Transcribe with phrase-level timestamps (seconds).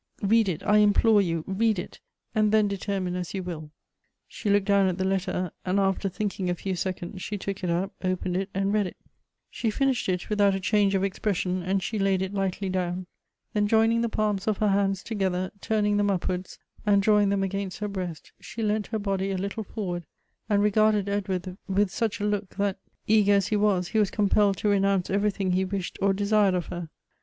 [0.23, 1.99] Read it, I implore you— read it—
[2.33, 3.69] and then determine as you will!"
[4.35, 7.69] She looked down at the letter; and after thinking a few seconds, she took it
[7.69, 8.97] up, opened it, and read it:
[9.51, 12.67] she 302 Goethe's finished it without a change of expression; and she laid it lightly
[12.67, 13.05] down;
[13.53, 17.77] then joining the palms of her hands together, turning them upwards, and drawing them against
[17.77, 20.03] her breast, she leant her body a little forward,
[20.49, 24.57] and regarded Edward with such a look, that, eager as he was, he was compelled
[24.57, 26.89] to renounce everytliing he wished or desired of her.